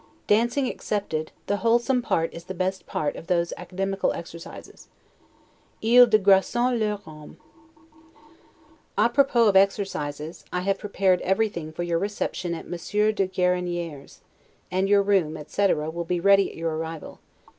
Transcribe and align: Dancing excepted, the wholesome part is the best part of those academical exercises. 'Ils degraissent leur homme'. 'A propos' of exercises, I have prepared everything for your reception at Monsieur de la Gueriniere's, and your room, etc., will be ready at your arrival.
Dancing 0.25 0.65
excepted, 0.65 1.31
the 1.45 1.57
wholesome 1.57 2.01
part 2.01 2.33
is 2.33 2.45
the 2.45 2.55
best 2.55 2.87
part 2.87 3.15
of 3.15 3.27
those 3.27 3.53
academical 3.55 4.13
exercises. 4.13 4.87
'Ils 5.83 6.09
degraissent 6.09 6.55
leur 6.79 6.97
homme'. 7.05 7.37
'A 8.97 9.09
propos' 9.09 9.49
of 9.49 9.55
exercises, 9.55 10.43
I 10.51 10.61
have 10.61 10.79
prepared 10.79 11.21
everything 11.21 11.71
for 11.71 11.83
your 11.83 11.99
reception 11.99 12.55
at 12.55 12.67
Monsieur 12.67 13.11
de 13.11 13.25
la 13.25 13.29
Gueriniere's, 13.29 14.21
and 14.71 14.89
your 14.89 15.03
room, 15.03 15.37
etc., 15.37 15.91
will 15.91 16.03
be 16.03 16.19
ready 16.19 16.49
at 16.49 16.57
your 16.57 16.75
arrival. 16.77 17.19